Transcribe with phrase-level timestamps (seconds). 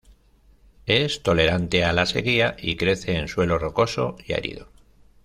[0.87, 4.67] Es tolerante a la sequía y crece en suelo rocoso y árido.